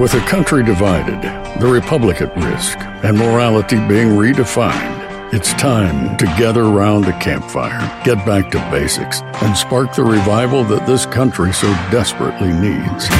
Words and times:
With 0.00 0.14
a 0.14 0.20
country 0.20 0.64
divided, 0.64 1.20
the 1.60 1.66
republic 1.66 2.22
at 2.22 2.34
risk, 2.34 2.78
and 3.04 3.18
morality 3.18 3.76
being 3.86 4.08
redefined, 4.08 5.34
it's 5.34 5.52
time 5.52 6.16
to 6.16 6.24
gather 6.38 6.62
around 6.62 7.04
a 7.04 7.12
campfire, 7.20 7.78
get 8.02 8.24
back 8.24 8.50
to 8.52 8.58
basics, 8.70 9.20
and 9.20 9.54
spark 9.54 9.94
the 9.94 10.02
revival 10.02 10.64
that 10.64 10.86
this 10.86 11.04
country 11.04 11.52
so 11.52 11.66
desperately 11.90 12.50
needs. 12.50 13.10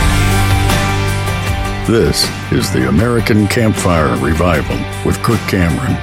This 1.86 2.24
is 2.50 2.72
the 2.72 2.88
American 2.88 3.46
Campfire 3.48 4.16
Revival 4.16 4.78
with 5.04 5.22
Kirk 5.22 5.40
Cameron. 5.50 5.98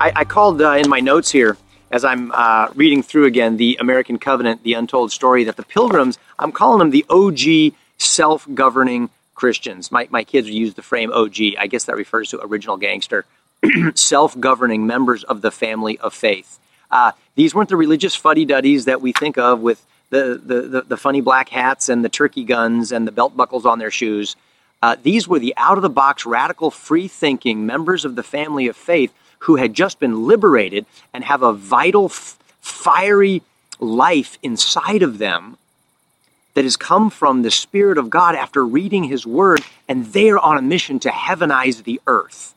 I, 0.00 0.12
I 0.14 0.24
called 0.24 0.62
uh, 0.62 0.70
in 0.74 0.88
my 0.88 1.00
notes 1.00 1.32
here 1.32 1.56
as 1.94 2.04
I'm 2.04 2.32
uh, 2.32 2.70
reading 2.74 3.04
through 3.04 3.26
again 3.26 3.56
the 3.56 3.78
American 3.80 4.18
Covenant, 4.18 4.64
the 4.64 4.74
untold 4.74 5.12
story, 5.12 5.44
that 5.44 5.56
the 5.56 5.62
Pilgrims, 5.62 6.18
I'm 6.40 6.50
calling 6.50 6.80
them 6.80 6.90
the 6.90 7.06
OG 7.08 7.72
self 7.98 8.48
governing 8.52 9.10
Christians. 9.36 9.92
My, 9.92 10.08
my 10.10 10.24
kids 10.24 10.50
use 10.50 10.74
the 10.74 10.82
frame 10.82 11.12
OG. 11.12 11.36
I 11.56 11.68
guess 11.68 11.84
that 11.84 11.94
refers 11.94 12.30
to 12.30 12.44
original 12.44 12.76
gangster. 12.78 13.24
self 13.94 14.38
governing 14.40 14.88
members 14.88 15.22
of 15.22 15.40
the 15.40 15.52
family 15.52 15.96
of 15.98 16.12
faith. 16.12 16.58
Uh, 16.90 17.12
these 17.36 17.54
weren't 17.54 17.68
the 17.68 17.76
religious 17.76 18.16
fuddy 18.16 18.44
duddies 18.44 18.86
that 18.86 19.00
we 19.00 19.12
think 19.12 19.38
of 19.38 19.60
with 19.60 19.86
the, 20.10 20.40
the, 20.44 20.62
the, 20.62 20.82
the, 20.82 20.96
funny 20.96 21.20
black 21.20 21.48
hats 21.48 21.88
and 21.88 22.04
the 22.04 22.08
turkey 22.08 22.42
guns 22.42 22.90
and 22.90 23.06
the 23.06 23.12
belt 23.12 23.36
buckles 23.36 23.64
on 23.64 23.78
their 23.78 23.92
shoes. 23.92 24.34
Uh, 24.82 24.96
these 25.00 25.28
were 25.28 25.38
the 25.38 25.54
out 25.56 25.78
of 25.78 25.82
the 25.82 25.88
box, 25.88 26.26
radical, 26.26 26.72
free 26.72 27.06
thinking 27.06 27.66
members 27.66 28.04
of 28.04 28.16
the 28.16 28.22
family 28.24 28.66
of 28.66 28.76
faith 28.76 29.14
who 29.44 29.56
had 29.56 29.74
just 29.74 30.00
been 30.00 30.26
liberated 30.26 30.86
and 31.12 31.24
have 31.24 31.42
a 31.42 31.52
vital, 31.52 32.06
f- 32.06 32.38
fiery 32.60 33.42
life 33.78 34.38
inside 34.42 35.02
of 35.02 35.18
them 35.18 35.58
that 36.54 36.64
has 36.64 36.76
come 36.76 37.10
from 37.10 37.42
the 37.42 37.50
Spirit 37.50 37.98
of 37.98 38.08
God 38.08 38.34
after 38.34 38.64
reading 38.64 39.04
His 39.04 39.26
Word, 39.26 39.60
and 39.88 40.06
they 40.06 40.30
are 40.30 40.38
on 40.38 40.56
a 40.56 40.62
mission 40.62 40.98
to 41.00 41.10
heavenize 41.10 41.84
the 41.84 42.00
earth, 42.06 42.54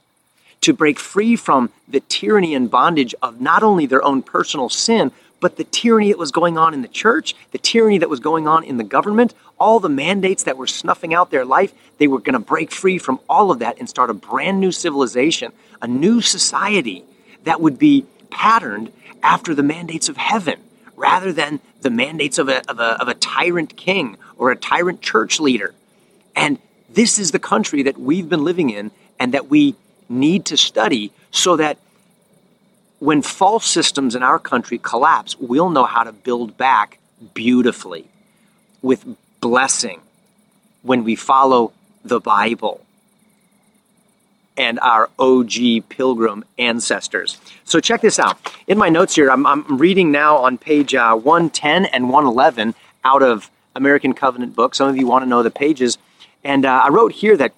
to 0.62 0.74
break 0.74 0.98
free 1.00 1.36
from 1.36 1.72
the 1.88 2.00
tyranny 2.02 2.56
and 2.56 2.72
bondage 2.72 3.14
of 3.22 3.42
not 3.42 3.64
only 3.64 3.86
their 3.86 4.04
own 4.04 4.22
personal 4.22 4.70
sin, 4.70 5.12
but 5.40 5.56
the 5.58 5.64
tyranny 5.64 6.10
that 6.10 6.18
was 6.18 6.32
going 6.32 6.58
on 6.58 6.74
in 6.74 6.82
the 6.82 6.88
church, 6.88 7.36
the 7.52 7.58
tyranny 7.58 7.98
that 8.00 8.10
was 8.10 8.20
going 8.20 8.48
on 8.48 8.64
in 8.64 8.78
the 8.78 8.84
government, 8.84 9.34
all 9.60 9.80
the 9.80 9.90
mandates 9.90 10.44
that 10.44 10.58
were 10.58 10.68
snuffing 10.68 11.14
out 11.14 11.32
their 11.32 11.46
life, 11.46 11.74
they 11.98 12.08
were 12.08 12.20
going 12.20 12.34
to 12.34 12.40
break 12.40 12.72
free 12.72 12.98
from 12.98 13.20
all 13.30 13.52
of 13.52 13.60
that 13.60 13.78
and 13.80 13.88
start 13.90 14.10
a 14.10 14.14
brand 14.14 14.60
new 14.60 14.72
civilization, 14.72 15.52
a 15.82 15.88
new 15.88 16.22
society 16.22 17.04
that 17.44 17.62
would 17.62 17.78
be 17.78 18.06
patterned 18.30 18.92
after 19.24 19.54
the 19.54 19.64
mandates 19.64 20.10
of 20.10 20.18
heaven 20.18 20.60
rather 20.96 21.32
than 21.32 21.60
the 21.82 21.90
mandates 21.90 22.38
of 22.38 22.50
a, 22.50 22.68
of 22.70 22.80
a, 22.80 23.02
of 23.02 23.08
a 23.08 23.14
tyrant 23.14 23.76
king 23.78 24.18
or 24.38 24.52
a 24.52 24.56
tyrant 24.56 25.02
church 25.02 25.40
leader. 25.40 25.74
And 26.36 26.60
this 26.90 27.20
is 27.20 27.32
the 27.32 27.40
country 27.40 27.84
that 27.84 27.98
we've 27.98 28.28
been 28.28 28.44
living 28.44 28.70
in 28.70 28.92
and 29.20 29.34
that 29.34 29.50
we 29.50 29.76
need 30.10 30.46
to 30.46 30.58
study 30.58 31.12
so 31.32 31.56
that 31.58 31.78
when 33.00 33.22
false 33.22 33.66
systems 33.66 34.16
in 34.16 34.24
our 34.24 34.40
country 34.40 34.78
collapse, 34.78 35.38
we'll 35.40 35.70
know 35.70 35.86
how 35.86 36.04
to 36.04 36.12
build 36.12 36.58
back 36.58 37.00
beautifully 37.34 38.08
with 38.82 39.06
blessing 39.40 40.02
when 40.82 41.04
we 41.04 41.16
follow 41.16 41.72
the 42.04 42.20
Bible 42.20 42.82
and 44.56 44.80
our 44.80 45.10
OG 45.20 45.88
pilgrim 45.90 46.44
ancestors. 46.58 47.40
So 47.64 47.80
check 47.80 48.02
this 48.02 48.18
out. 48.18 48.40
In 48.66 48.78
my 48.78 48.90
notes 48.90 49.16
here, 49.16 49.30
I'm, 49.30 49.46
I'm 49.46 49.78
reading 49.78 50.12
now 50.12 50.38
on 50.38 50.58
page 50.58 50.96
uh, 50.96 51.16
110 51.16 51.86
and 51.86 52.06
111 52.06 52.74
out 53.04 53.22
of 53.22 53.52
American 53.76 54.14
Covenant 54.14 54.56
book. 54.56 54.74
Some 54.74 54.90
of 54.90 54.98
you 54.98 55.06
want 55.06 55.24
to 55.24 55.30
know 55.30 55.44
the 55.44 55.52
pages. 55.52 56.00
And 56.44 56.66
uh, 56.66 56.82
I 56.86 56.90
wrote 56.90 57.12
here 57.12 57.38
that 57.38 57.54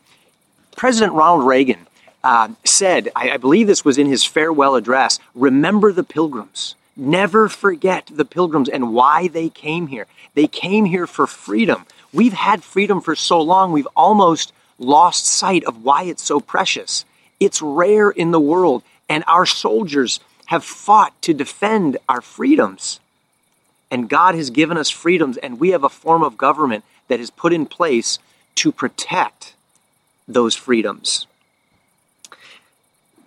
President 0.76 1.14
Ronald 1.14 1.48
Reagan 1.48 1.88
uh, 2.23 2.50
said, 2.64 3.09
I, 3.16 3.31
I 3.31 3.38
believe 3.38 3.67
this 3.67 3.85
was 3.85 3.97
in 3.97 4.07
his 4.07 4.25
farewell 4.25 4.75
address, 4.75 5.19
remember 5.34 5.91
the 5.91 6.03
pilgrims. 6.03 6.75
Never 6.96 7.47
forget 7.47 8.09
the 8.12 8.25
pilgrims 8.25 8.68
and 8.68 8.94
why 8.94 9.28
they 9.28 9.50
came 9.50 9.88
here. 9.88 10.06
They 10.34 10.47
came 10.47 10.85
here 10.85 11.07
for 11.07 11.28
freedom. 11.28 11.85
We've 12.13 12.34
had 12.34 12.63
freedom 12.63 13.02
for 13.02 13.16
so 13.16 13.41
long, 13.41 13.72
we've 13.72 13.88
almost 13.96 14.52
lost 14.78 15.25
sight 15.25 15.63
of 15.66 15.84
why 15.84 16.03
it's 16.03 16.24
so 16.24 16.40
precious. 16.40 17.06
It's 17.40 17.62
rare 17.62 18.09
in 18.09 18.31
the 18.31 18.40
world, 18.40 18.84
and 19.07 19.24
our 19.28 19.46
soldiers 19.46 20.19
have 20.47 20.63
fought 20.63 21.19
to 21.22 21.34
defend 21.34 21.97
our 22.07 22.22
freedoms. 22.22 23.00
And 23.91 24.09
God 24.09 24.36
has 24.36 24.50
given 24.50 24.78
us 24.78 24.90
freedoms, 24.90 25.38
and 25.38 25.59
we 25.59 25.69
have 25.69 25.84
a 25.84 25.90
form 25.90 26.24
of 26.24 26.38
government 26.38 26.84
that 27.07 27.19
is 27.19 27.30
put 27.30 27.53
in 27.53 27.66
place 27.66 28.19
to 28.56 28.72
protect 28.72 29.53
those 30.28 30.56
freedoms. 30.56 31.28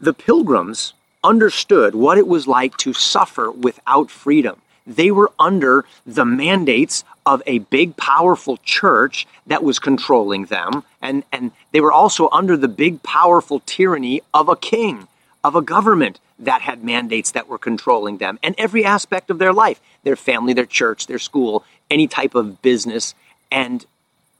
The 0.02 0.12
pilgrims 0.12 0.92
understood 1.24 1.94
what 1.94 2.18
it 2.18 2.26
was 2.26 2.46
like 2.46 2.76
to 2.78 2.92
suffer 2.92 3.50
without 3.50 4.10
freedom. 4.10 4.60
They 4.84 5.12
were 5.12 5.30
under 5.38 5.84
the 6.04 6.24
mandates 6.24 7.04
of 7.24 7.40
a 7.46 7.60
big, 7.60 7.96
powerful 7.96 8.56
church 8.64 9.28
that 9.46 9.62
was 9.62 9.78
controlling 9.78 10.46
them, 10.46 10.82
and, 11.00 11.22
and 11.32 11.52
they 11.70 11.80
were 11.80 11.92
also 11.92 12.28
under 12.30 12.56
the 12.56 12.66
big, 12.66 13.02
powerful 13.04 13.62
tyranny 13.64 14.20
of 14.34 14.48
a 14.48 14.56
king, 14.56 15.06
of 15.44 15.54
a 15.54 15.62
government 15.62 16.18
that 16.40 16.62
had 16.62 16.82
mandates 16.82 17.30
that 17.30 17.46
were 17.46 17.58
controlling 17.58 18.18
them, 18.18 18.40
and 18.42 18.56
every 18.58 18.84
aspect 18.84 19.30
of 19.30 19.38
their 19.38 19.52
life 19.52 19.80
their 20.02 20.16
family, 20.16 20.52
their 20.52 20.66
church, 20.66 21.06
their 21.06 21.18
school, 21.18 21.64
any 21.88 22.08
type 22.08 22.34
of 22.34 22.60
business. 22.60 23.14
And 23.50 23.86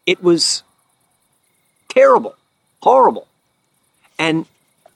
it 0.06 0.22
was 0.22 0.64
terrible, 1.88 2.34
horrible. 2.80 3.28
And 4.18 4.46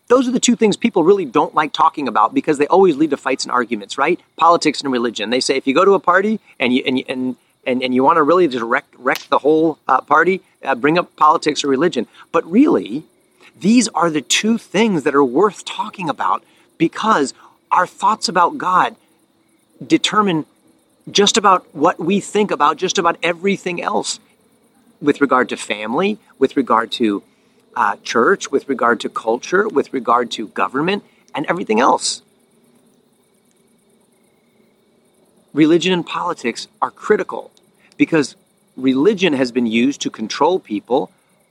those 0.09 0.29
are 0.29 0.33
the 0.33 0.41
two 0.41 0.57
things 0.57 0.77
people 0.77 1.03
really 1.03 1.25
don't 1.25 1.55
like 1.55 1.73
talking 1.73 2.07
about 2.07 2.33
because 2.33 2.59
they 2.59 2.67
always 2.69 2.97
lead 2.97 3.11
to 3.11 3.17
fights 3.17 3.45
and 3.45 3.53
arguments, 3.53 3.99
right? 3.99 4.21
Politics 4.37 4.81
and 4.81 4.93
religion. 4.93 5.31
They 5.31 5.41
say 5.41 5.57
if 5.57 5.67
you 5.67 5.75
go 5.75 5.85
to 5.85 5.95
a 5.95 6.01
party 6.01 6.41
and 6.61 6.73
you 6.73 6.83
and 6.87 7.03
and 7.09 7.37
and, 7.67 7.83
and 7.83 7.95
you 7.95 8.05
want 8.05 8.17
to 8.17 8.23
really 8.23 8.47
just 8.47 8.63
wreck, 8.63 8.85
wreck 8.97 9.19
the 9.29 9.39
whole 9.39 9.79
uh, 9.89 10.01
party, 10.01 10.41
uh, 10.65 10.77
bring 10.77 10.99
up 10.99 11.17
politics 11.17 11.65
or 11.65 11.69
religion. 11.69 12.07
But 12.31 12.49
really, 12.49 13.03
these 13.59 13.89
are 13.89 14.09
the 14.09 14.21
two 14.21 14.57
things 14.57 15.03
that 15.03 15.15
are 15.15 15.25
worth 15.25 15.65
talking 15.65 16.09
about 16.09 16.45
because 16.79 17.35
our 17.73 17.87
thoughts 17.87 18.29
about 18.29 18.57
God 18.57 18.95
determine 19.85 20.47
just 21.11 21.37
about 21.37 21.67
what 21.75 21.99
we 21.99 22.21
think 22.21 22.51
about 22.51 22.77
just 22.77 22.99
about 22.99 23.17
everything 23.23 23.83
else 23.83 24.21
with 25.01 25.21
regard 25.21 25.49
to 25.49 25.57
family, 25.57 26.19
with 26.39 26.57
regard 26.57 26.91
to 26.93 27.23
uh, 27.77 27.97
church, 28.03 28.51
with 28.51 28.69
regard 28.69 28.99
to 29.01 29.09
culture, 29.09 29.69
with 29.69 29.93
regard 29.93 30.31
to 30.33 30.49
government, 30.49 31.05
and 31.35 31.47
everything 31.47 31.79
else. 31.79 32.23
Religion 35.53 35.93
and 35.93 36.05
politics 36.05 36.69
are 36.83 36.91
critical 36.91 37.51
because 37.97 38.35
religion 38.77 39.35
has 39.35 39.53
been 39.53 39.67
used 39.67 40.01
to 40.01 40.11
control 40.11 40.59
people, 40.59 41.11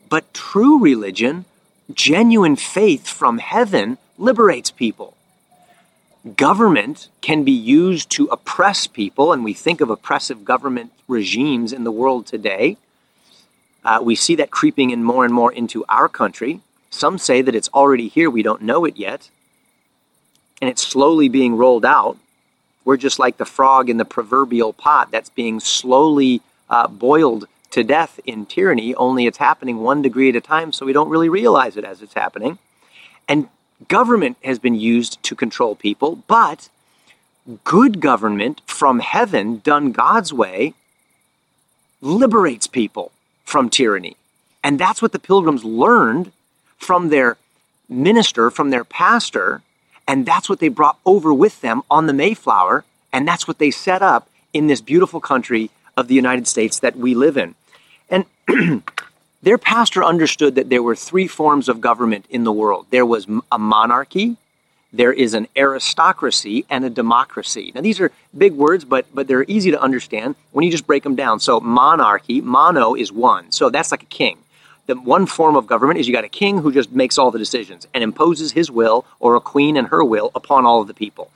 but 0.10 0.34
true 0.34 0.80
religion, 0.80 1.46
genuine 1.94 2.56
faith 2.56 3.08
from 3.08 3.38
heaven, 3.38 3.98
liberates 4.18 4.72
people. 4.72 5.16
Government 6.36 7.10
can 7.22 7.44
be 7.44 7.52
used 7.52 8.10
to 8.12 8.26
oppress 8.26 8.88
people, 8.88 9.32
and 9.32 9.44
we 9.44 9.54
think 9.54 9.82
of 9.82 9.92
oppressive 9.92 10.44
government 10.44 10.92
regimes 11.08 11.72
in 11.72 11.84
the 11.84 11.92
world 11.92 12.26
today. 12.26 12.78
Uh, 13.86 14.00
we 14.02 14.16
see 14.16 14.34
that 14.36 14.50
creeping 14.50 14.90
in 14.90 15.04
more 15.04 15.24
and 15.24 15.34
more 15.34 15.54
into 15.54 15.86
our 15.88 16.10
country. 16.10 16.60
Some 16.90 17.20
say 17.20 17.44
that 17.44 17.54
it's 17.54 17.70
already 17.70 18.08
here, 18.08 18.30
we 18.30 18.42
don't 18.42 18.64
know 18.64 18.84
it 18.84 18.98
yet. 18.98 19.30
And 20.60 20.70
it's 20.70 20.82
slowly 20.82 21.30
being 21.30 21.56
rolled 21.56 21.86
out. 21.86 22.18
We're 22.84 22.98
just 22.98 23.20
like 23.20 23.38
the 23.38 23.46
frog 23.46 23.90
in 23.90 23.98
the 23.98 24.06
proverbial 24.06 24.74
pot 24.74 25.12
that's 25.12 25.30
being 25.30 25.60
slowly 25.60 26.42
uh, 26.70 26.88
boiled 26.88 27.48
to 27.72 27.84
death 27.84 28.20
in 28.26 28.46
tyranny, 28.46 28.96
only 28.96 29.28
it's 29.28 29.38
happening 29.38 29.80
one 29.80 30.02
degree 30.02 30.30
at 30.30 30.36
a 30.36 30.42
time, 30.42 30.72
so 30.72 30.86
we 30.86 30.94
don't 30.94 31.10
really 31.10 31.30
realize 31.30 31.78
it 31.78 31.84
as 31.84 32.02
it's 32.02 32.14
happening. 32.14 32.58
And 33.28 33.50
government 33.88 34.38
has 34.44 34.60
been 34.60 34.76
used 34.76 35.22
to 35.24 35.36
control 35.36 35.76
people, 35.76 36.24
but 36.28 36.70
good 37.64 38.00
government 38.00 38.62
from 38.66 39.00
heaven, 39.00 39.60
done 39.60 39.92
God's 39.92 40.32
way, 40.32 40.74
liberates 42.02 42.68
people 42.68 43.12
from 43.56 43.70
tyranny. 43.70 44.18
And 44.66 44.78
that's 44.78 45.02
what 45.02 45.14
the 45.14 45.18
pilgrims 45.18 45.64
learned 45.64 46.34
from 46.76 47.08
their 47.08 47.38
minister, 47.88 48.52
from 48.52 48.70
their 48.70 48.84
pastor, 48.84 49.62
and 50.06 50.26
that's 50.26 50.50
what 50.50 50.60
they 50.60 50.68
brought 50.68 51.00
over 51.06 51.34
with 51.34 51.62
them 51.62 51.82
on 51.90 52.06
the 52.06 52.12
Mayflower, 52.12 52.84
and 53.14 53.26
that's 53.26 53.48
what 53.48 53.58
they 53.58 53.72
set 53.72 54.02
up 54.02 54.28
in 54.52 54.68
this 54.68 54.82
beautiful 54.82 55.22
country 55.22 55.72
of 55.96 56.10
the 56.10 56.16
United 56.16 56.48
States 56.50 56.82
that 56.82 56.98
we 56.98 57.16
live 57.16 57.38
in. 57.38 57.56
And 58.10 58.26
their 59.42 59.58
pastor 59.58 60.04
understood 60.04 60.56
that 60.56 60.70
there 60.70 60.84
were 60.84 60.98
three 60.98 61.26
forms 61.26 61.70
of 61.70 61.80
government 61.80 62.26
in 62.30 62.44
the 62.44 62.52
world 62.52 62.88
there 62.90 63.06
was 63.06 63.26
a 63.54 63.58
monarchy, 63.58 64.36
there 64.96 65.12
is 65.12 65.34
an 65.34 65.48
aristocracy 65.56 66.66
and 66.70 66.86
a 66.86 66.90
democracy. 66.90 67.72
Now, 67.76 67.82
these 67.82 68.00
are 68.00 68.12
big 68.38 68.54
words, 68.54 68.86
but, 68.86 69.06
but 69.14 69.28
they're 69.28 69.46
easy 69.48 69.72
to 69.72 69.82
understand 69.82 70.36
when 70.52 70.64
you 70.64 70.72
just 70.72 70.88
break 70.88 71.04
them 71.04 71.16
down. 71.16 71.40
So, 71.40 71.60
monarchy, 71.60 72.42
mono 72.42 72.96
is 72.96 73.12
one. 73.12 73.52
So, 73.52 73.70
that's 73.70 73.92
like 73.92 74.04
a 74.04 74.08
king. 74.08 74.38
The 74.88 74.96
one 74.96 75.26
form 75.26 75.56
of 75.56 75.68
government 75.68 76.00
is 76.00 76.08
you 76.08 76.14
got 76.14 76.24
a 76.24 76.30
king 76.30 76.60
who 76.60 76.72
just 76.72 76.92
makes 76.92 77.18
all 77.18 77.32
the 77.32 77.40
decisions 77.40 77.88
and 77.94 78.04
imposes 78.04 78.52
his 78.52 78.70
will 78.70 79.06
or 79.20 79.36
a 79.36 79.42
queen 79.42 79.78
and 79.78 79.88
her 79.88 80.04
will 80.04 80.32
upon 80.36 80.66
all 80.66 80.82
of 80.82 80.88
the 80.88 80.94
people. 80.94 81.32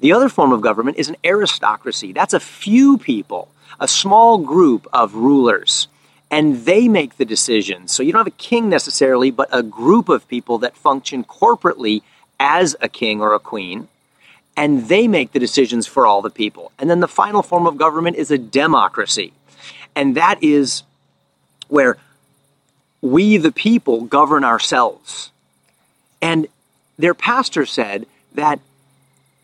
The 0.00 0.12
other 0.12 0.28
form 0.28 0.52
of 0.52 0.60
government 0.60 0.96
is 0.96 1.08
an 1.08 1.16
aristocracy. 1.24 2.12
That's 2.12 2.34
a 2.34 2.40
few 2.40 2.98
people, 2.98 3.48
a 3.78 3.86
small 3.86 4.38
group 4.38 4.86
of 4.92 5.14
rulers, 5.14 5.88
and 6.30 6.64
they 6.64 6.88
make 6.88 7.18
the 7.18 7.24
decisions. 7.24 7.92
So 7.92 8.02
you 8.02 8.12
don't 8.12 8.20
have 8.20 8.26
a 8.26 8.30
king 8.30 8.68
necessarily, 8.68 9.30
but 9.30 9.48
a 9.52 9.62
group 9.62 10.08
of 10.08 10.26
people 10.26 10.58
that 10.58 10.76
function 10.76 11.22
corporately 11.22 12.02
as 12.38 12.76
a 12.80 12.88
king 12.88 13.20
or 13.20 13.34
a 13.34 13.38
queen, 13.38 13.88
and 14.56 14.88
they 14.88 15.06
make 15.06 15.32
the 15.32 15.38
decisions 15.38 15.86
for 15.86 16.06
all 16.06 16.22
the 16.22 16.30
people. 16.30 16.72
And 16.78 16.88
then 16.88 17.00
the 17.00 17.08
final 17.08 17.42
form 17.42 17.66
of 17.66 17.76
government 17.76 18.16
is 18.16 18.30
a 18.30 18.38
democracy. 18.38 19.32
And 19.94 20.14
that 20.16 20.42
is 20.42 20.82
where 21.68 21.98
we, 23.00 23.36
the 23.36 23.52
people, 23.52 24.02
govern 24.02 24.44
ourselves. 24.44 25.30
And 26.22 26.46
their 26.98 27.14
pastor 27.14 27.66
said 27.66 28.06
that 28.34 28.60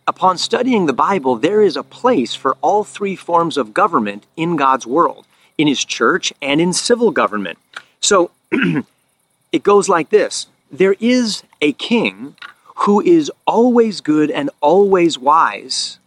upon 0.06 0.38
studying 0.38 0.86
the 0.86 0.92
Bible, 0.92 1.36
there 1.36 1.62
is 1.62 1.76
a 1.76 1.82
place 1.82 2.34
for 2.34 2.56
all 2.60 2.84
three 2.84 3.16
forms 3.16 3.56
of 3.56 3.74
government 3.74 4.26
in 4.36 4.56
God's 4.56 4.86
world, 4.86 5.26
in 5.58 5.66
His 5.66 5.84
church 5.84 6.32
and 6.40 6.60
in 6.60 6.72
civil 6.72 7.10
government. 7.10 7.58
So 8.00 8.30
it 9.52 9.62
goes 9.62 9.88
like 9.88 10.10
this 10.10 10.46
There 10.70 10.96
is 10.98 11.42
a 11.60 11.72
king 11.72 12.36
who 12.76 13.00
is 13.00 13.30
always 13.46 14.00
good 14.00 14.30
and 14.30 14.50
always 14.60 15.18
wise, 15.18 15.98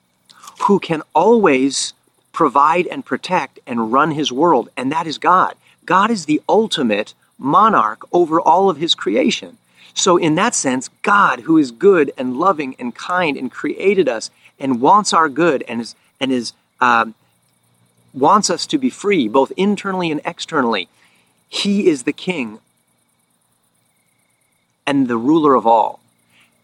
who 0.64 0.80
can 0.80 1.02
always 1.14 1.94
provide 2.32 2.88
and 2.88 3.06
protect 3.06 3.60
and 3.66 3.92
run 3.92 4.12
his 4.12 4.32
world, 4.32 4.70
and 4.76 4.92
that 4.92 5.08
is 5.08 5.18
God. 5.18 5.56
God 5.86 6.12
is 6.12 6.26
the 6.26 6.42
ultimate 6.50 7.14
monarch 7.38 8.06
over 8.12 8.40
all 8.40 8.70
of 8.70 8.78
his 8.78 8.96
creation. 8.96 9.58
So, 9.94 10.18
in 10.18 10.36
that 10.36 10.54
sense, 10.54 10.90
God, 11.04 11.42
who 11.42 11.58
is 11.58 11.72
good 11.72 12.12
and 12.18 12.38
loving 12.38 12.76
and 12.78 12.94
kind 12.94 13.38
and 13.38 13.50
created 13.50 14.10
us 14.10 14.30
and 14.60 14.82
wants 14.82 15.14
our 15.14 15.30
good 15.30 15.64
and 15.68 15.80
is 15.80 15.96
and 16.20 16.32
is 16.32 16.54
um, 16.82 17.16
wants 18.14 18.50
us 18.50 18.66
to 18.68 18.78
be 18.78 18.90
free, 18.90 19.28
both 19.28 19.52
internally 19.56 20.12
and 20.12 20.22
externally, 20.26 20.90
He 21.48 21.88
is 21.88 22.04
the 22.04 22.14
King 22.14 22.60
and 24.86 25.08
the 25.08 25.18
ruler 25.18 25.56
of 25.56 25.66
all. 25.66 26.00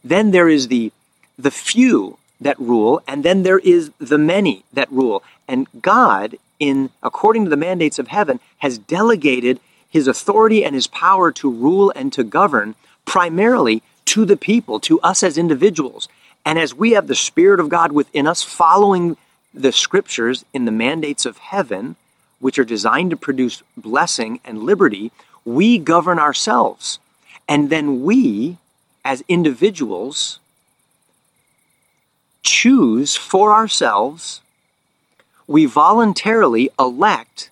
Then 0.03 0.31
there 0.31 0.49
is 0.49 0.67
the 0.67 0.91
the 1.37 1.51
few 1.51 2.17
that 2.39 2.59
rule, 2.59 3.01
and 3.07 3.23
then 3.23 3.43
there 3.43 3.59
is 3.59 3.91
the 3.99 4.17
many 4.17 4.63
that 4.73 4.91
rule. 4.91 5.23
And 5.47 5.67
God, 5.81 6.37
in 6.59 6.89
according 7.01 7.45
to 7.45 7.49
the 7.49 7.57
mandates 7.57 7.99
of 7.99 8.07
heaven, 8.07 8.39
has 8.59 8.77
delegated 8.77 9.59
his 9.89 10.07
authority 10.07 10.63
and 10.63 10.73
his 10.73 10.87
power 10.87 11.31
to 11.33 11.51
rule 11.51 11.91
and 11.95 12.11
to 12.13 12.23
govern 12.23 12.75
primarily 13.05 13.83
to 14.05 14.25
the 14.25 14.37
people, 14.37 14.79
to 14.79 14.99
us 15.01 15.23
as 15.23 15.37
individuals. 15.37 16.07
And 16.45 16.57
as 16.57 16.73
we 16.73 16.91
have 16.91 17.07
the 17.07 17.15
Spirit 17.15 17.59
of 17.59 17.69
God 17.69 17.91
within 17.91 18.27
us, 18.27 18.41
following 18.41 19.17
the 19.53 19.71
scriptures 19.71 20.45
in 20.53 20.65
the 20.65 20.71
mandates 20.71 21.25
of 21.25 21.37
heaven, 21.37 21.95
which 22.39 22.57
are 22.57 22.65
designed 22.65 23.11
to 23.11 23.17
produce 23.17 23.61
blessing 23.77 24.39
and 24.43 24.63
liberty, 24.63 25.11
we 25.45 25.77
govern 25.77 26.19
ourselves. 26.19 26.99
And 27.47 27.69
then 27.69 28.03
we, 28.03 28.57
as 29.03 29.23
individuals, 29.27 30.39
choose 32.43 33.15
for 33.15 33.51
ourselves, 33.51 34.41
we 35.47 35.65
voluntarily 35.65 36.69
elect 36.79 37.49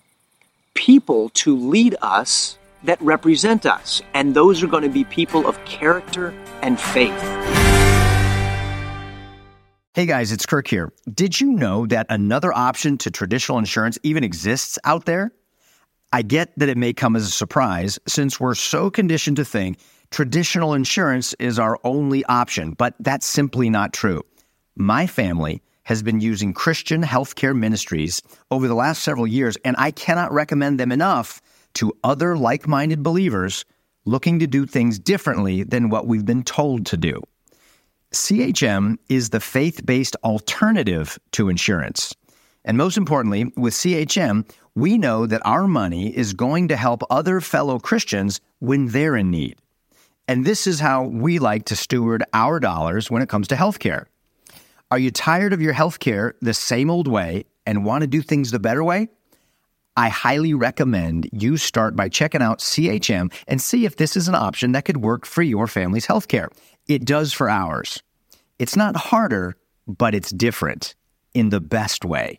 people 0.74 1.28
to 1.30 1.56
lead 1.56 1.96
us 2.00 2.56
that 2.84 3.00
represent 3.02 3.66
us. 3.66 4.00
And 4.14 4.34
those 4.34 4.62
are 4.62 4.66
going 4.66 4.84
to 4.84 4.88
be 4.88 5.04
people 5.04 5.46
of 5.46 5.62
character 5.64 6.32
and 6.62 6.80
faith. 6.80 7.20
Hey 9.92 10.06
guys, 10.06 10.30
it's 10.30 10.46
Kirk 10.46 10.68
here. 10.68 10.92
Did 11.12 11.40
you 11.40 11.50
know 11.50 11.84
that 11.86 12.06
another 12.08 12.56
option 12.56 12.96
to 12.98 13.10
traditional 13.10 13.58
insurance 13.58 13.98
even 14.04 14.22
exists 14.22 14.78
out 14.84 15.04
there? 15.04 15.32
I 16.12 16.22
get 16.22 16.56
that 16.58 16.68
it 16.68 16.76
may 16.76 16.92
come 16.92 17.16
as 17.16 17.24
a 17.24 17.30
surprise 17.30 17.98
since 18.06 18.40
we're 18.40 18.54
so 18.54 18.88
conditioned 18.90 19.36
to 19.36 19.44
think 19.44 19.78
traditional 20.10 20.74
insurance 20.74 21.34
is 21.34 21.58
our 21.58 21.78
only 21.84 22.24
option, 22.24 22.72
but 22.72 22.94
that's 23.00 23.26
simply 23.26 23.70
not 23.70 23.92
true. 23.92 24.22
My 24.76 25.06
family 25.06 25.62
has 25.84 26.02
been 26.02 26.20
using 26.20 26.52
Christian 26.52 27.02
healthcare 27.02 27.56
ministries 27.56 28.22
over 28.50 28.68
the 28.68 28.74
last 28.74 29.02
several 29.02 29.26
years, 29.26 29.56
and 29.64 29.76
I 29.78 29.90
cannot 29.90 30.32
recommend 30.32 30.78
them 30.78 30.92
enough 30.92 31.40
to 31.74 31.92
other 32.04 32.36
like 32.36 32.66
minded 32.68 33.02
believers 33.02 33.64
looking 34.04 34.38
to 34.38 34.46
do 34.46 34.66
things 34.66 34.98
differently 34.98 35.62
than 35.62 35.90
what 35.90 36.06
we've 36.06 36.24
been 36.24 36.42
told 36.42 36.86
to 36.86 36.96
do. 36.96 37.20
CHM 38.12 38.98
is 39.08 39.30
the 39.30 39.40
faith 39.40 39.86
based 39.86 40.16
alternative 40.24 41.18
to 41.32 41.48
insurance. 41.48 42.14
And 42.64 42.76
most 42.76 42.96
importantly, 42.96 43.52
with 43.56 43.74
CHM, 43.74 44.50
we 44.74 44.98
know 44.98 45.26
that 45.26 45.44
our 45.44 45.66
money 45.66 46.14
is 46.16 46.34
going 46.34 46.68
to 46.68 46.76
help 46.76 47.02
other 47.10 47.40
fellow 47.40 47.78
Christians 47.78 48.40
when 48.58 48.88
they're 48.88 49.16
in 49.16 49.30
need. 49.30 49.56
And 50.30 50.44
this 50.44 50.68
is 50.68 50.78
how 50.78 51.02
we 51.02 51.40
like 51.40 51.64
to 51.64 51.74
steward 51.74 52.22
our 52.32 52.60
dollars 52.60 53.10
when 53.10 53.20
it 53.20 53.28
comes 53.28 53.48
to 53.48 53.56
healthcare. 53.56 54.04
Are 54.88 54.98
you 55.00 55.10
tired 55.10 55.52
of 55.52 55.60
your 55.60 55.74
healthcare 55.74 56.34
the 56.40 56.54
same 56.54 56.88
old 56.88 57.08
way 57.08 57.46
and 57.66 57.84
want 57.84 58.02
to 58.02 58.06
do 58.06 58.22
things 58.22 58.52
the 58.52 58.60
better 58.60 58.84
way? 58.84 59.08
I 59.96 60.08
highly 60.08 60.54
recommend 60.54 61.28
you 61.32 61.56
start 61.56 61.96
by 61.96 62.08
checking 62.08 62.42
out 62.42 62.60
CHM 62.60 63.32
and 63.48 63.60
see 63.60 63.84
if 63.84 63.96
this 63.96 64.16
is 64.16 64.28
an 64.28 64.36
option 64.36 64.70
that 64.70 64.84
could 64.84 64.98
work 64.98 65.26
for 65.26 65.42
your 65.42 65.66
family's 65.66 66.06
healthcare. 66.06 66.46
It 66.86 67.04
does 67.04 67.32
for 67.32 67.50
ours. 67.50 68.00
It's 68.60 68.76
not 68.76 68.94
harder, 68.94 69.56
but 69.88 70.14
it's 70.14 70.30
different 70.30 70.94
in 71.34 71.48
the 71.48 71.60
best 71.60 72.04
way. 72.04 72.38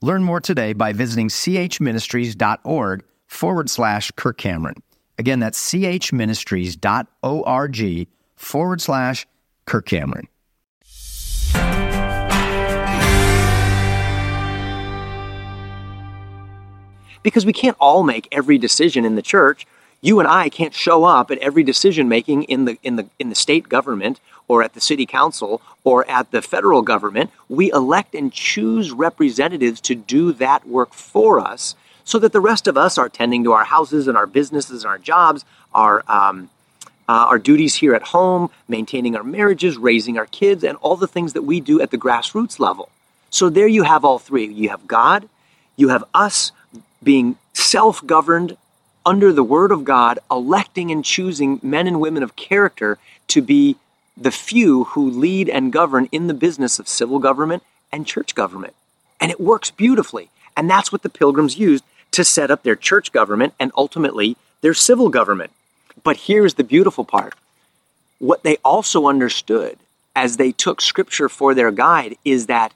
Learn 0.00 0.24
more 0.24 0.40
today 0.40 0.72
by 0.72 0.92
visiting 0.92 1.28
chministries.org 1.28 3.04
forward 3.28 3.70
slash 3.70 4.10
Kirk 4.16 4.38
Cameron. 4.38 4.82
Again, 5.18 5.40
that's 5.40 5.72
chministries.org 5.72 8.08
forward 8.36 8.80
slash 8.80 9.26
Kirk 9.66 9.86
Cameron. 9.86 10.28
because 17.22 17.46
we 17.46 17.52
can't 17.52 17.76
all 17.80 18.02
make 18.02 18.28
every 18.32 18.58
decision 18.58 19.04
in 19.04 19.14
the 19.14 19.22
church. 19.22 19.66
You 20.00 20.18
and 20.18 20.28
I 20.28 20.48
can't 20.48 20.74
show 20.74 21.04
up 21.04 21.30
at 21.30 21.38
every 21.38 21.62
decision 21.62 22.08
making 22.08 22.44
in 22.44 22.64
the 22.64 22.78
in 22.82 22.96
the 22.96 23.08
in 23.18 23.28
the 23.28 23.36
state 23.36 23.68
government 23.68 24.20
or 24.48 24.62
at 24.62 24.74
the 24.74 24.80
city 24.80 25.06
council 25.06 25.62
or 25.84 26.08
at 26.10 26.32
the 26.32 26.42
federal 26.42 26.82
government. 26.82 27.30
We 27.48 27.70
elect 27.70 28.14
and 28.14 28.32
choose 28.32 28.90
representatives 28.90 29.80
to 29.82 29.94
do 29.94 30.32
that 30.32 30.66
work 30.66 30.92
for 30.92 31.38
us 31.38 31.76
so 32.04 32.18
that 32.18 32.32
the 32.32 32.40
rest 32.40 32.66
of 32.66 32.76
us 32.76 32.98
are 32.98 33.08
tending 33.08 33.44
to 33.44 33.52
our 33.52 33.64
houses 33.64 34.08
and 34.08 34.16
our 34.16 34.26
businesses 34.26 34.84
and 34.84 34.90
our 34.90 34.98
jobs, 34.98 35.44
our 35.74 36.02
um, 36.08 36.50
uh, 37.08 37.26
our 37.28 37.38
duties 37.38 37.74
here 37.74 37.94
at 37.94 38.02
home, 38.02 38.48
maintaining 38.68 39.16
our 39.16 39.24
marriages, 39.24 39.76
raising 39.76 40.16
our 40.16 40.26
kids, 40.26 40.62
and 40.64 40.78
all 40.78 40.96
the 40.96 41.08
things 41.08 41.32
that 41.32 41.42
we 41.42 41.60
do 41.60 41.80
at 41.80 41.90
the 41.90 41.98
grassroots 41.98 42.58
level. 42.58 42.88
So 43.28 43.50
there 43.50 43.66
you 43.66 43.82
have 43.82 44.04
all 44.04 44.18
three. 44.18 44.46
You 44.46 44.68
have 44.68 44.86
God, 44.86 45.28
you 45.76 45.88
have 45.88 46.04
us 46.14 46.52
being 47.02 47.36
self 47.52 48.06
governed 48.06 48.56
under 49.04 49.32
the 49.32 49.42
Word 49.42 49.72
of 49.72 49.84
God, 49.84 50.20
electing 50.30 50.90
and 50.90 51.04
choosing 51.04 51.58
men 51.62 51.86
and 51.86 52.00
women 52.00 52.22
of 52.22 52.36
character 52.36 52.98
to 53.28 53.42
be 53.42 53.76
the 54.16 54.30
few 54.30 54.84
who 54.84 55.10
lead 55.10 55.48
and 55.48 55.72
govern 55.72 56.08
in 56.12 56.28
the 56.28 56.34
business 56.34 56.78
of 56.78 56.86
civil 56.86 57.18
government 57.18 57.62
and 57.90 58.06
church 58.06 58.34
government. 58.34 58.74
And 59.20 59.30
it 59.30 59.40
works 59.40 59.70
beautifully. 59.70 60.28
And 60.56 60.68
that's 60.68 60.92
what 60.92 61.02
the 61.02 61.08
pilgrims 61.08 61.58
used 61.58 61.84
to 62.12 62.24
set 62.24 62.50
up 62.50 62.62
their 62.62 62.76
church 62.76 63.12
government 63.12 63.54
and 63.58 63.72
ultimately 63.76 64.36
their 64.60 64.74
civil 64.74 65.08
government. 65.08 65.50
But 66.02 66.16
here's 66.16 66.54
the 66.54 66.64
beautiful 66.64 67.04
part 67.04 67.34
what 68.18 68.44
they 68.44 68.56
also 68.64 69.08
understood 69.08 69.76
as 70.14 70.36
they 70.36 70.52
took 70.52 70.80
scripture 70.80 71.28
for 71.28 71.54
their 71.54 71.72
guide 71.72 72.16
is 72.24 72.46
that 72.46 72.72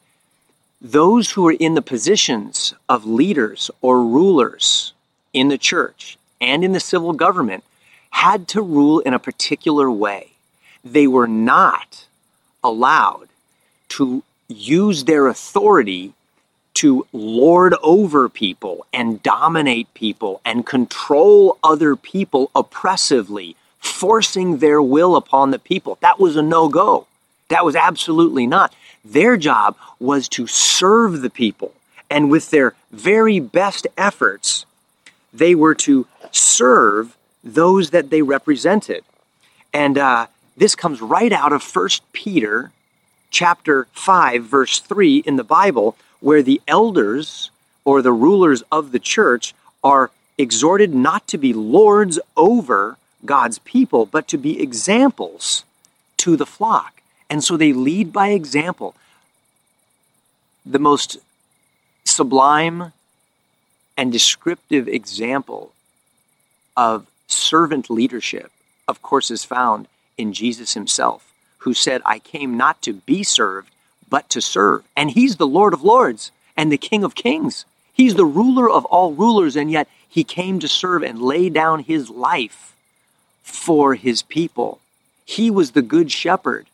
those 0.81 1.31
who 1.31 1.47
are 1.47 1.52
in 1.52 1.75
the 1.75 1.83
positions 1.83 2.75
of 2.88 3.07
leaders 3.07 3.71
or 3.81 4.02
rulers 4.02 4.93
in 5.33 5.49
the 5.49 5.59
church 5.59 6.19
and 6.40 6.64
in 6.64 6.73
the 6.73 6.81
civil 6.81 7.12
government 7.12 7.62
had 8.11 8.49
to 8.49 8.62
rule 8.62 9.00
in 9.00 9.14
a 9.14 9.19
particular 9.19 9.90
way. 9.90 10.33
They 10.85 11.07
were 11.07 11.28
not 11.28 12.07
allowed 12.64 13.28
to 13.90 14.23
use 14.49 15.05
their 15.05 15.26
authority 15.28 16.12
to 16.76 17.06
lord 17.12 17.75
over 17.83 18.28
people 18.28 18.87
and 18.92 19.23
dominate 19.23 19.92
people 19.95 20.40
and 20.45 20.66
control 20.66 21.59
other 21.64 21.97
people 21.97 22.50
oppressively, 22.54 23.56
forcing 23.78 24.59
their 24.59 24.83
will 24.83 25.16
upon 25.16 25.50
the 25.50 25.59
people. 25.59 25.97
That 26.00 26.21
was 26.21 26.37
a 26.37 26.42
no 26.42 26.68
go. 26.68 27.06
That 27.49 27.64
was 27.64 27.76
absolutely 27.76 28.47
not. 28.47 28.75
Their 29.04 29.37
job 29.37 29.76
was 29.99 30.28
to 30.30 30.47
serve 30.47 31.23
the 31.23 31.30
people. 31.30 31.73
And 32.11 32.30
with 32.30 32.50
their 32.50 32.75
very 32.92 33.40
best 33.40 33.87
efforts, 33.97 34.66
they 35.33 35.54
were 35.54 35.75
to 35.76 36.06
serve 36.30 37.16
those 37.42 37.90
that 37.90 38.11
they 38.11 38.23
represented. 38.23 39.04
And 39.73 39.97
uh, 39.97 40.26
this 40.56 40.75
comes 40.75 41.00
right 41.00 41.33
out 41.33 41.52
of 41.52 41.62
1 41.64 41.88
Peter 42.12 42.73
chapter 43.30 43.87
5, 43.92 44.45
verse 44.45 44.80
3 44.80 45.18
in 45.18 45.37
the 45.37 45.45
Bible, 45.45 45.97
where 46.20 46.42
the 46.42 46.61
elders 46.66 47.50
or 47.85 48.02
the 48.02 48.12
rulers 48.12 48.62
of 48.73 48.92
the 48.92 48.99
church 48.99 49.54
are 49.82 50.11
exhorted 50.38 50.94
not 50.94 51.26
to 51.28 51.38
be 51.38 51.52
lords 51.52 52.18
over 52.37 52.96
God's 53.25 53.58
people, 53.61 54.06
but 54.06 54.28
to 54.28 54.38
be 54.38 54.61
examples 54.61 55.64
to 56.18 56.37
the 56.37 56.46
flock. 56.46 57.00
And 57.28 57.42
so 57.42 57.56
they 57.56 57.73
lead 57.73 58.12
by 58.12 58.28
example. 58.28 58.94
The 60.64 60.78
most 60.78 61.18
sublime 62.04 62.92
and 63.96 64.12
descriptive 64.12 64.88
example 64.88 65.73
of 66.76 67.06
servant 67.26 67.88
leadership, 67.88 68.50
of 68.87 69.02
course, 69.02 69.30
is 69.30 69.44
found 69.44 69.88
in 70.18 70.32
Jesus 70.32 70.75
himself, 70.75 71.32
who 71.58 71.75
said, 71.75 72.02
I 72.04 72.18
came 72.18 72.56
not 72.56 72.82
to 72.82 72.94
be 72.94 73.23
served, 73.23 73.70
but 74.08 74.28
to 74.30 74.40
serve. 74.40 74.84
And 74.96 75.10
he's 75.10 75.36
the 75.36 75.46
Lord 75.46 75.75
of 75.75 75.82
Lords 75.82 76.30
and 76.56 76.70
the 76.70 76.78
King 76.78 77.04
of 77.04 77.14
Kings. 77.14 77.64
He's 77.92 78.14
the 78.14 78.25
ruler 78.25 78.70
of 78.70 78.84
all 78.86 79.12
rulers, 79.12 79.56
and 79.56 79.70
yet 79.70 79.88
he 80.08 80.25
came 80.25 80.60
to 80.60 80.68
serve 80.68 81.02
and 81.02 81.20
lay 81.20 81.48
down 81.48 81.80
his 81.80 82.10
life 82.10 82.75
for 83.42 83.94
his 83.94 84.22
people. 84.22 84.80
He 85.25 85.50
was 85.50 85.70
the 85.70 85.82
good 85.82 86.12
shepherd 86.12 86.66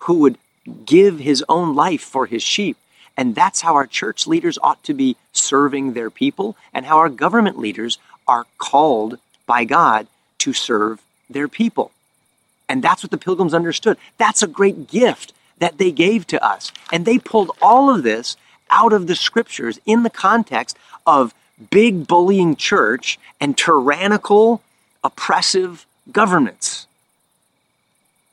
who 0.00 0.14
would 0.14 0.38
give 0.86 1.18
his 1.18 1.44
own 1.48 1.74
life 1.74 2.00
for 2.00 2.26
his 2.26 2.42
sheep. 2.42 2.76
And 3.16 3.34
that's 3.34 3.60
how 3.60 3.74
our 3.74 3.86
church 3.86 4.26
leaders 4.26 4.58
ought 4.62 4.82
to 4.84 4.94
be 4.94 5.16
serving 5.32 5.92
their 5.92 6.10
people, 6.10 6.56
and 6.72 6.86
how 6.86 6.98
our 6.98 7.08
government 7.08 7.58
leaders 7.58 7.98
are 8.26 8.46
called 8.58 9.18
by 9.46 9.64
God 9.64 10.06
to 10.38 10.52
serve 10.52 11.02
their 11.28 11.48
people. 11.48 11.90
And 12.68 12.82
that's 12.82 13.02
what 13.02 13.10
the 13.10 13.18
pilgrims 13.18 13.52
understood. 13.52 13.98
That's 14.16 14.42
a 14.42 14.46
great 14.46 14.88
gift 14.88 15.32
that 15.62 15.78
they 15.78 15.92
gave 15.92 16.26
to 16.26 16.44
us. 16.44 16.72
And 16.92 17.04
they 17.04 17.18
pulled 17.18 17.52
all 17.62 17.88
of 17.94 18.02
this 18.02 18.36
out 18.70 18.92
of 18.92 19.06
the 19.06 19.14
scriptures 19.14 19.78
in 19.86 20.02
the 20.02 20.10
context 20.10 20.76
of 21.06 21.34
big 21.70 22.06
bullying 22.06 22.56
church 22.56 23.18
and 23.40 23.56
tyrannical 23.56 24.62
oppressive 25.04 25.86
governments. 26.10 26.86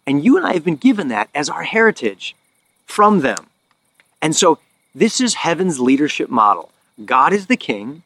And 0.07 0.23
you 0.23 0.37
and 0.37 0.45
I 0.45 0.53
have 0.53 0.65
been 0.65 0.75
given 0.75 1.09
that 1.09 1.29
as 1.35 1.49
our 1.49 1.63
heritage 1.63 2.35
from 2.87 3.19
them. 3.19 3.47
And 4.21 4.35
so 4.35 4.57
this 4.95 5.21
is 5.21 5.35
heaven's 5.35 5.79
leadership 5.79 6.29
model. 6.29 6.71
God 7.05 7.31
is 7.31 7.45
the 7.45 7.57
king, 7.57 8.01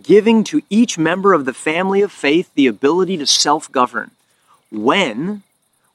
giving 0.00 0.44
to 0.44 0.62
each 0.70 0.96
member 0.96 1.32
of 1.32 1.46
the 1.46 1.52
family 1.52 2.00
of 2.00 2.12
faith 2.12 2.48
the 2.54 2.68
ability 2.68 3.16
to 3.16 3.26
self 3.26 3.70
govern. 3.72 4.12
When 4.70 5.42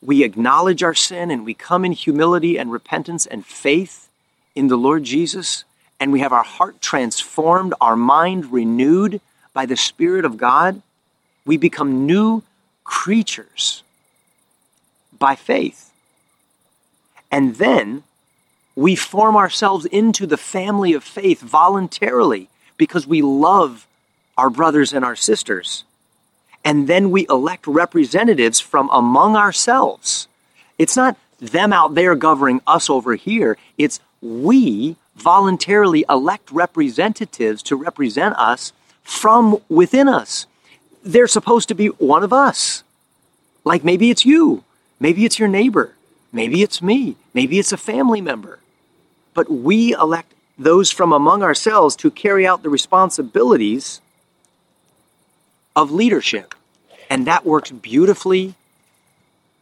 we 0.02 0.24
acknowledge 0.24 0.84
our 0.84 0.94
sin 0.94 1.32
and 1.32 1.46
we 1.46 1.54
come 1.54 1.84
in 1.84 1.92
humility 1.92 2.58
and 2.58 2.72
repentance 2.72 3.26
and 3.26 3.46
faith 3.46 4.10
in 4.56 4.68
the 4.68 4.78
Lord 4.78 5.04
Jesus, 5.04 5.64
and 6.00 6.12
we 6.12 6.22
have 6.22 6.34
our 6.34 6.44
heart 6.44 6.82
transformed, 6.82 7.74
our 7.80 7.96
mind 7.96 8.52
renewed 8.52 9.22
by 9.54 9.66
the 9.66 9.78
Spirit 9.78 10.26
of 10.26 10.38
God, 10.38 10.82
we 11.46 11.58
become 11.58 12.06
new 12.06 12.44
creatures 12.84 13.84
by 15.18 15.36
faith. 15.36 15.92
And 17.32 17.56
then 17.56 18.04
we 18.76 18.96
form 18.96 19.36
ourselves 19.36 19.86
into 19.86 20.26
the 20.26 20.38
family 20.38 20.94
of 20.94 21.04
faith 21.04 21.42
voluntarily 21.42 22.50
because 22.78 23.06
we 23.06 23.22
love 23.22 23.86
our 24.38 24.50
brothers 24.50 24.94
and 24.94 25.04
our 25.04 25.16
sisters. 25.16 25.84
And 26.64 26.88
then 26.88 27.12
we 27.12 27.26
elect 27.30 27.68
representatives 27.68 28.60
from 28.60 28.90
among 28.92 29.36
ourselves. 29.36 30.28
It's 30.78 30.96
not 30.96 31.18
them 31.40 31.72
out 31.72 31.96
there 31.96 32.16
governing 32.16 32.62
us 32.68 32.90
over 32.90 33.16
here, 33.16 33.58
it's 33.78 34.00
we 34.22 34.98
voluntarily 35.16 36.04
elect 36.10 36.52
representatives 36.52 37.64
to 37.64 37.76
represent 37.76 38.36
us 38.38 38.74
from 39.04 39.62
within 39.70 40.08
us 40.08 40.48
they're 41.04 41.28
supposed 41.28 41.68
to 41.70 41.76
be 41.76 41.88
one 41.88 42.24
of 42.24 42.34
us. 42.34 42.84
Like 43.64 43.84
maybe 43.84 44.10
it's 44.10 44.26
you, 44.26 44.64
maybe 45.00 45.26
it's 45.26 45.40
your 45.40 45.48
neighbor, 45.48 45.94
maybe 46.32 46.62
it's 46.62 46.82
me, 46.82 47.16
maybe 47.34 47.60
it's 47.60 47.72
a 47.72 47.78
family 47.78 48.22
member. 48.22 48.60
But 49.34 49.50
we 49.50 49.94
elect 49.94 50.34
those 50.58 50.92
from 50.92 51.14
among 51.14 51.44
ourselves 51.44 51.96
to 51.98 52.12
carry 52.12 52.46
out 52.46 52.64
the 52.64 52.70
responsibilities 52.70 54.02
of 55.80 55.92
leadership. 55.92 56.54
And 57.10 57.26
that 57.26 57.46
works 57.46 57.72
beautifully 57.72 58.54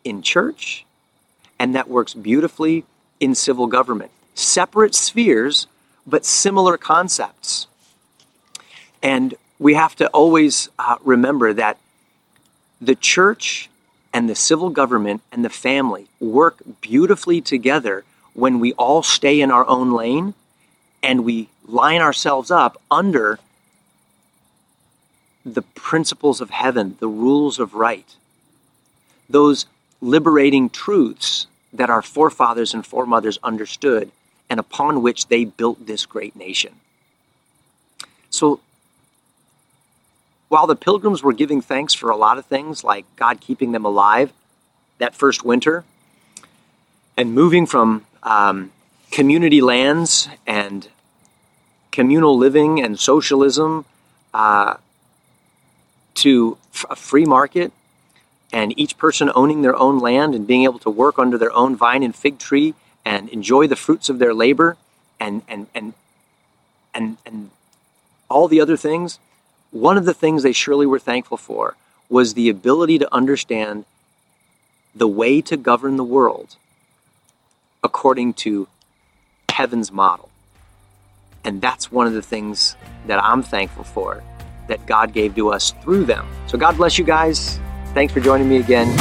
in 0.04 0.24
church, 0.24 0.84
and 1.60 1.76
that 1.76 1.88
works 1.88 2.14
beautifully 2.16 2.86
in 3.20 3.36
civil 3.36 3.68
government. 3.68 4.12
Separate 4.34 4.96
spheres, 4.96 5.68
but 6.08 6.26
similar 6.26 6.76
concepts. 6.76 7.68
And 9.04 9.36
we 9.60 9.76
have 9.76 9.96
to 9.98 10.08
always 10.08 10.70
uh, 10.80 10.98
remember 11.04 11.54
that 11.54 11.78
the 12.82 12.96
church 12.96 13.70
and 14.12 14.28
the 14.28 14.36
civil 14.36 14.72
government 14.72 15.22
and 15.32 15.46
the 15.46 15.50
family 15.50 16.08
work 16.20 16.62
beautifully 16.82 17.42
together 17.42 18.04
when 18.34 18.60
we 18.60 18.74
all 18.74 19.04
stay 19.04 19.40
in 19.40 19.52
our 19.52 19.68
own 19.68 19.92
lane 19.92 20.34
and 21.04 21.24
we 21.24 21.50
line 21.68 22.02
ourselves 22.02 22.50
up 22.50 22.82
under 22.90 23.40
the 25.54 25.62
principles 25.62 26.42
of 26.42 26.50
heaven, 26.50 26.98
the 27.00 27.08
rules 27.08 27.60
of 27.60 27.74
right, 27.74 28.16
those 29.30 29.66
liberating 30.02 30.70
truths 30.70 31.48
that 31.74 31.90
our 31.90 32.02
forefathers 32.02 32.74
and 32.74 32.86
foremothers 32.86 33.40
understood 33.44 34.12
and 34.50 34.60
upon 34.60 35.02
which 35.02 35.28
they 35.28 35.46
built 35.46 35.86
this 35.86 36.06
great 36.06 36.36
nation. 36.36 36.76
So 38.30 38.60
while 40.50 40.68
the 40.68 40.76
pilgrims 40.76 41.24
were 41.24 41.34
giving 41.34 41.62
thanks 41.62 41.94
for 41.94 42.10
a 42.10 42.16
lot 42.16 42.38
of 42.38 42.46
things, 42.46 42.84
like 42.84 43.06
God 43.16 43.42
keeping 43.42 43.72
them 43.72 43.86
alive 43.86 44.32
that 44.98 45.14
first 45.14 45.44
winter, 45.44 45.84
and 47.16 47.34
moving 47.34 47.66
from 47.66 48.06
um, 48.24 48.72
community 49.12 49.62
lands 49.62 50.30
and 50.46 50.88
communal 51.92 52.38
living 52.38 52.82
and 52.82 53.00
socialism 53.00 53.86
uh, 54.34 54.76
to 56.18 56.58
a 56.90 56.96
free 56.96 57.26
market, 57.26 57.72
and 58.52 58.78
each 58.80 58.98
person 58.98 59.32
owning 59.36 59.62
their 59.62 59.76
own 59.76 60.00
land 60.00 60.36
and 60.36 60.48
being 60.48 60.64
able 60.64 60.80
to 60.80 60.90
work 60.90 61.20
under 61.20 61.38
their 61.38 61.54
own 61.54 61.76
vine 61.76 62.04
and 62.04 62.16
fig 62.16 62.40
tree 62.40 62.74
and 63.04 63.30
enjoy 63.30 63.68
the 63.68 63.76
fruits 63.76 64.10
of 64.10 64.20
their 64.20 64.34
labor 64.34 64.78
and 65.20 65.42
and 65.48 65.68
and 65.74 65.94
and 66.94 67.18
and 67.26 67.50
all 68.30 68.48
the 68.48 68.62
other 68.62 68.78
things 68.78 69.20
one 69.72 69.98
of 69.98 70.06
the 70.06 70.14
things 70.14 70.44
they 70.44 70.54
surely 70.54 70.86
were 70.86 71.00
thankful 71.00 71.38
for 71.38 71.76
was 72.10 72.34
the 72.34 72.50
ability 72.50 72.98
to 73.00 73.14
understand 73.14 73.86
the 74.96 75.08
way 75.08 75.42
to 75.42 75.58
govern 75.58 75.98
the 75.98 76.04
world 76.04 76.56
according 77.84 78.34
to 78.34 78.68
heaven's 79.52 79.92
model. 79.92 80.30
And 81.44 81.62
that's 81.62 81.92
one 81.92 82.08
of 82.08 82.14
the 82.14 82.22
things 82.22 82.76
that 83.08 83.24
I'm 83.24 83.44
thankful 83.44 83.84
for 83.84 84.24
that 84.68 84.86
God 84.86 85.14
gave 85.14 85.36
to 85.36 85.50
us 85.50 85.72
through 85.82 86.06
them. 86.06 86.28
So 86.48 86.58
God 86.58 86.78
bless 86.78 86.98
you 86.98 87.06
guys. 87.06 87.60
Thanks 87.94 88.14
for 88.14 88.20
joining 88.20 88.50
me 88.50 88.58
again. 88.58 88.94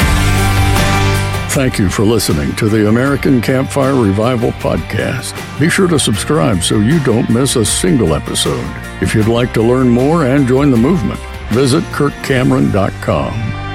Thank 1.50 1.78
you 1.78 1.88
for 1.88 2.04
listening 2.04 2.54
to 2.56 2.68
the 2.68 2.88
American 2.88 3.40
Campfire 3.40 3.94
Revival 3.94 4.50
Podcast. 4.52 5.34
Be 5.58 5.70
sure 5.70 5.88
to 5.88 5.98
subscribe 5.98 6.62
so 6.62 6.80
you 6.80 7.02
don't 7.02 7.30
miss 7.30 7.56
a 7.56 7.64
single 7.64 8.14
episode. 8.14 8.64
If 9.00 9.14
you'd 9.14 9.28
like 9.28 9.54
to 9.54 9.62
learn 9.62 9.88
more 9.88 10.26
and 10.26 10.46
join 10.46 10.70
the 10.70 10.76
movement, 10.76 11.18
visit 11.52 11.82
kirkcameron.com. 11.84 13.65